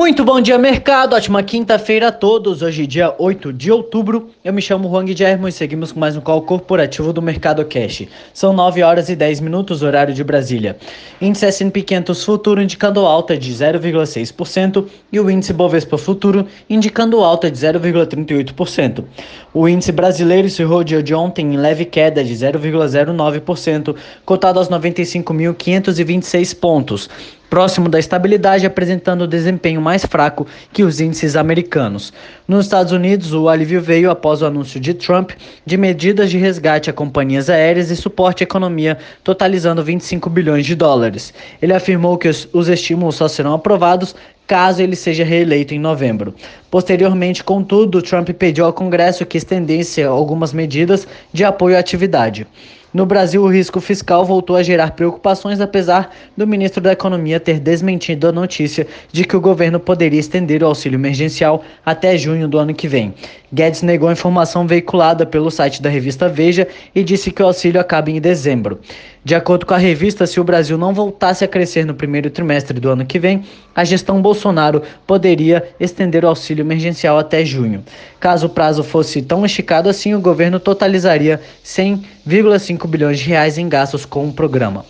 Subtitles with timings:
[0.00, 1.14] Muito bom dia, mercado.
[1.14, 2.62] Ótima quinta-feira a todos.
[2.62, 4.30] Hoje, dia 8 de outubro.
[4.42, 8.08] Eu me chamo Juan Guilherme e seguimos com mais um call corporativo do Mercado Cash.
[8.32, 10.78] São 9 horas e 10 minutos, horário de Brasília.
[11.20, 17.50] Índice S&P 500 Futuro indicando alta de 0,6% e o índice Bovespa Futuro indicando alta
[17.50, 19.04] de 0,38%.
[19.52, 23.94] O índice brasileiro o dia de ontem em leve queda de 0,09%,
[24.24, 27.10] cotado aos 95.526 pontos
[27.50, 32.12] próximo da estabilidade, apresentando desempenho mais fraco que os índices americanos.
[32.46, 35.32] Nos Estados Unidos, o alívio veio após o anúncio de Trump
[35.66, 40.76] de medidas de resgate a companhias aéreas e suporte à economia, totalizando 25 bilhões de
[40.76, 41.34] dólares.
[41.60, 44.14] Ele afirmou que os, os estímulos só serão aprovados
[44.46, 46.34] caso ele seja reeleito em novembro.
[46.72, 52.48] Posteriormente, contudo, Trump pediu ao Congresso que estendesse algumas medidas de apoio à atividade.
[52.92, 57.60] No Brasil, o risco fiscal voltou a gerar preocupações, apesar do ministro da Economia ter
[57.60, 62.58] desmentido a notícia de que o governo poderia estender o auxílio emergencial até junho do
[62.58, 63.14] ano que vem.
[63.52, 67.80] Guedes negou a informação veiculada pelo site da revista Veja e disse que o auxílio
[67.80, 68.80] acaba em dezembro.
[69.22, 72.80] De acordo com a revista, se o Brasil não voltasse a crescer no primeiro trimestre
[72.80, 77.84] do ano que vem, a gestão Bolsonaro poderia estender o auxílio emergencial até junho.
[78.18, 83.68] Caso o prazo fosse tão esticado assim, o governo totalizaria 100,5 bilhões de reais em
[83.68, 84.86] gastos com o programa.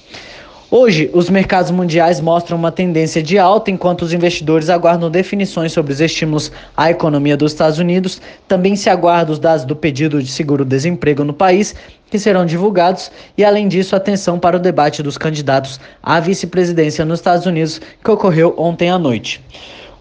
[0.72, 5.92] Hoje, os mercados mundiais mostram uma tendência de alta enquanto os investidores aguardam definições sobre
[5.92, 8.22] os estímulos à economia dos Estados Unidos.
[8.46, 11.74] Também se aguarda os dados do pedido de seguro-desemprego no país,
[12.08, 17.18] que serão divulgados, e além disso, atenção para o debate dos candidatos à vice-presidência nos
[17.18, 19.42] Estados Unidos, que ocorreu ontem à noite.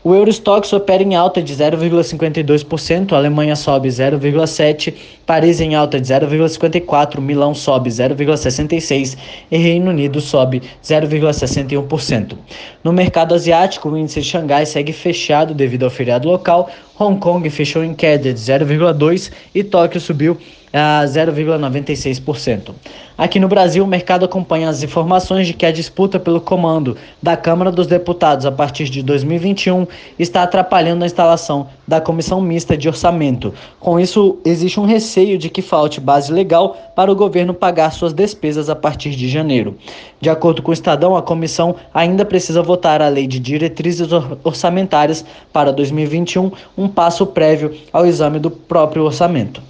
[0.02, 4.94] O Eurostox opera em alta de 0,52%, Alemanha sobe 0,7%,
[5.26, 9.18] Paris em alta de 0,54%, Milão sobe 0,66%
[9.52, 12.38] e Reino Unido sobe 0,61%.
[12.82, 17.50] No mercado asiático, o índice de Xangai segue fechado devido ao feriado local, Hong Kong
[17.50, 20.38] fechou em queda de 0,2% e Tóquio subiu
[20.74, 22.74] a 0,96%.
[23.18, 27.36] Aqui no Brasil, o mercado acompanha as informações de que a disputa pelo comando da
[27.36, 29.86] Câmara dos Deputados a partir de 2021
[30.18, 33.54] está atrapalhando a instalação da Comissão Mista de Orçamento.
[33.78, 38.14] Com isso, existe um receio de que falte base legal para o governo pagar suas
[38.14, 39.76] despesas a partir de janeiro.
[40.22, 44.08] De acordo com o Estadão, a comissão ainda precisa votar a Lei de Diretrizes
[44.46, 49.62] Orçamentárias para 2021, um passo prévio ao exame do próprio orçamento.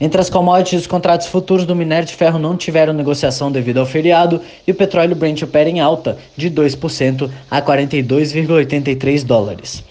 [0.00, 3.86] Entre as commodities, os contratos futuros do minério de ferro não tiveram negociação devido ao
[3.86, 9.84] feriado e o petróleo Brent opera em alta de 2% a 42,83 dólares.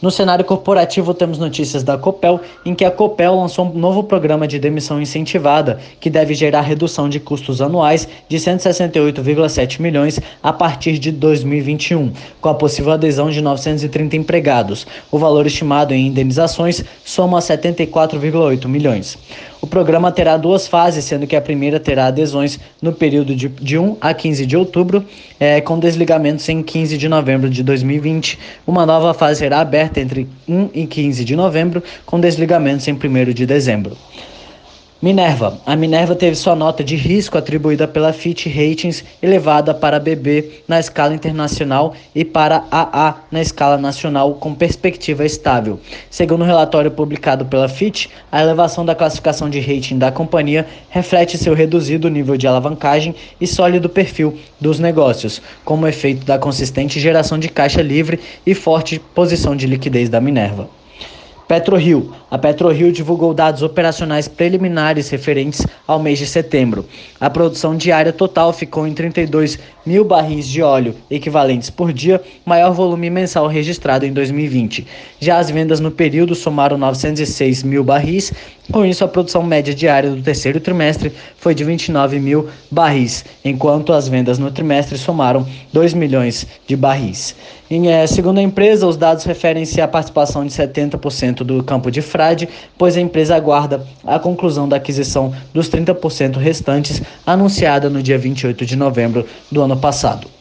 [0.00, 4.46] No cenário corporativo, temos notícias da Copel, em que a Copel lançou um novo programa
[4.46, 11.00] de demissão incentivada, que deve gerar redução de custos anuais de 168,7 milhões a partir
[11.00, 14.86] de 2021, com a possível adesão de 930 empregados.
[15.10, 19.18] O valor estimado em indenizações soma 74,8 milhões.
[19.60, 23.76] O programa terá duas fases, sendo que a primeira terá adesões no período de, de
[23.76, 25.04] 1 a 15 de outubro,
[25.40, 28.38] é, com desligamentos em 15 de novembro de 2020.
[28.64, 33.32] Uma nova fase será aberta entre 1 e 15 de novembro, com desligamentos em 1
[33.32, 33.96] de dezembro.
[35.00, 35.60] Minerva.
[35.64, 40.80] A Minerva teve sua nota de risco atribuída pela Fitch Ratings elevada para BB na
[40.80, 45.78] escala internacional e para AA na escala nacional com perspectiva estável.
[46.10, 50.66] Segundo o um relatório publicado pela Fitch, a elevação da classificação de rating da companhia
[50.90, 56.98] reflete seu reduzido nível de alavancagem e sólido perfil dos negócios, como efeito da consistente
[56.98, 60.77] geração de caixa livre e forte posição de liquidez da Minerva.
[61.48, 62.12] PetroRio.
[62.30, 66.84] A PetroRio divulgou dados operacionais preliminares referentes ao mês de setembro.
[67.18, 72.72] A produção diária total ficou em 32 mil barris de óleo equivalentes por dia, maior
[72.72, 74.86] volume mensal registrado em 2020.
[75.18, 78.30] Já as vendas no período somaram 906 mil barris.
[78.70, 83.94] Com isso, a produção média diária do terceiro trimestre foi de 29 mil barris, enquanto
[83.94, 87.34] as vendas no trimestre somaram 2 milhões de barris.
[87.70, 92.02] Em, é, segundo a empresa, os dados referem-se à participação de 70% do campo de
[92.02, 98.18] frade, pois a empresa aguarda a conclusão da aquisição dos 30% restantes, anunciada no dia
[98.18, 100.37] 28 de novembro do ano passado.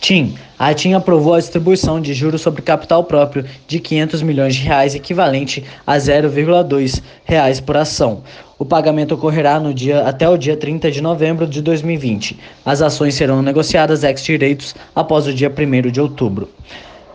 [0.00, 0.34] TIM.
[0.58, 4.94] A TIM aprovou a distribuição de juros sobre capital próprio de 500 milhões de reais,
[4.94, 8.22] equivalente a 0,2 reais por ação.
[8.58, 12.38] O pagamento ocorrerá no dia até o dia 30 de novembro de 2020.
[12.64, 16.48] As ações serão negociadas ex-direitos após o dia 1 de outubro.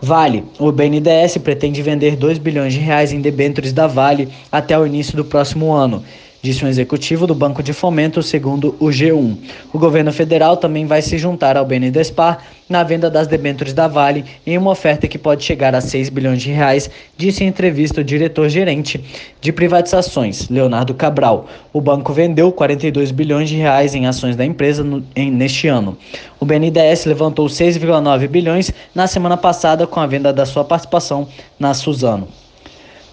[0.02, 0.44] Vale.
[0.60, 5.18] O BNDES pretende vender 2 bilhões de reais em debêntures da Vale até o início
[5.18, 6.04] do próximo ano.
[6.46, 9.36] Disse um executivo do Banco de Fomento, segundo o G1.
[9.74, 12.38] O governo federal também vai se juntar ao BNDESPAR
[12.70, 16.44] na venda das debêntures da Vale em uma oferta que pode chegar a 6 bilhões
[16.44, 16.88] de reais,
[17.18, 19.04] disse em entrevista o diretor-gerente
[19.42, 21.48] de privatizações, Leonardo Cabral.
[21.74, 25.98] O banco vendeu 42 bilhões de reais em ações da empresa no, em, neste ano.
[26.40, 31.28] O BNDES levantou 6,9 bilhões na semana passada com a venda da sua participação
[31.60, 32.28] na Suzano.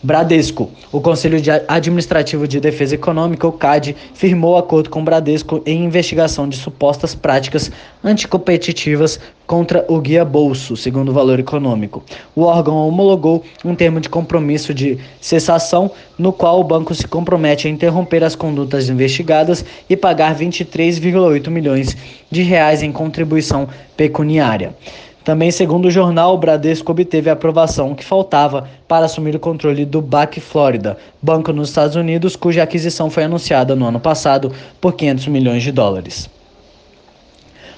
[0.03, 0.69] Bradesco.
[0.91, 1.39] O Conselho
[1.69, 7.15] Administrativo de Defesa Econômica, o CAD, firmou acordo com o Bradesco em investigação de supostas
[7.15, 7.71] práticas
[8.03, 12.03] anticompetitivas contra o Guia Bolso, segundo o Valor Econômico.
[12.35, 17.69] O órgão homologou um termo de compromisso de cessação, no qual o banco se compromete
[17.69, 21.97] a interromper as condutas investigadas e pagar 23,8 milhões
[22.29, 24.75] de reais em contribuição pecuniária.
[25.25, 29.85] Também, segundo o jornal, o Bradesco obteve a aprovação que faltava para assumir o controle
[29.85, 34.95] do BAC Florida, banco nos Estados Unidos, cuja aquisição foi anunciada no ano passado por
[34.95, 36.29] 500 milhões de dólares.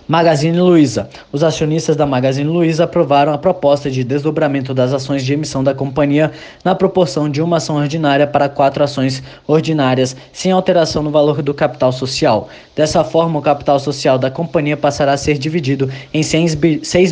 [0.07, 1.09] Magazine Luiza.
[1.33, 5.73] Os acionistas da Magazine Luiza aprovaram a proposta de desdobramento das ações de emissão da
[5.73, 6.31] companhia
[6.63, 11.55] na proporção de uma ação ordinária para quatro ações ordinárias, sem alteração no valor do
[11.55, 12.51] capital social.
[12.77, 16.55] Dessa forma, o capital social da companhia passará a ser dividido em 6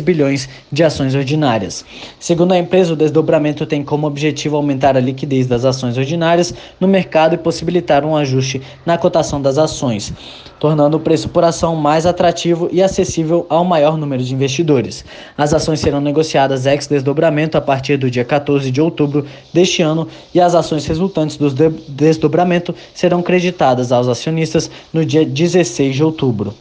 [0.01, 1.83] bilhões de ações ordinárias.
[2.19, 6.87] Segundo a empresa, o desdobramento tem como objetivo aumentar a liquidez das ações ordinárias no
[6.87, 10.13] mercado e possibilitar um ajuste na cotação das ações,
[10.63, 15.03] tornando o preço por ação mais atrativo e acessível ao maior número de investidores.
[15.37, 20.39] As ações serão negociadas ex-desdobramento a partir do dia 14 de outubro deste ano e
[20.39, 21.49] as ações resultantes do
[21.89, 26.53] desdobramento serão creditadas aos acionistas no dia 16 de outubro.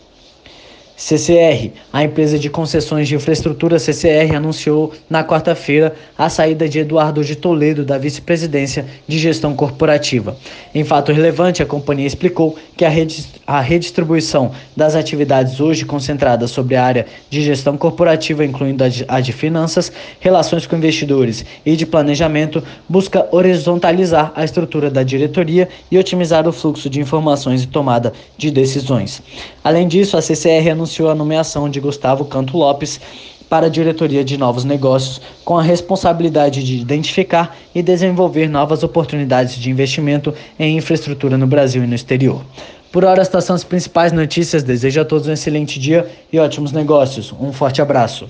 [1.04, 7.24] CCR, a empresa de concessões de infraestrutura CCR, anunciou na quarta-feira a saída de Eduardo
[7.24, 10.36] de Toledo da vice-presidência de gestão corporativa.
[10.72, 16.84] Em fato relevante, a companhia explicou que a redistribuição das atividades hoje concentradas sobre a
[16.84, 19.90] área de gestão corporativa, incluindo a de finanças,
[20.20, 26.52] relações com investidores e de planejamento, busca horizontalizar a estrutura da diretoria e otimizar o
[26.52, 29.20] fluxo de informações e tomada de decisões.
[29.64, 33.00] Além disso, a CCR anunciou anunciou a nomeação de Gustavo Canto Lopes
[33.48, 39.56] para a diretoria de novos negócios, com a responsabilidade de identificar e desenvolver novas oportunidades
[39.56, 42.42] de investimento em infraestrutura no Brasil e no exterior.
[42.90, 44.62] Por hora, estas são as principais notícias.
[44.62, 47.32] Desejo a todos um excelente dia e ótimos negócios.
[47.40, 48.28] Um forte abraço.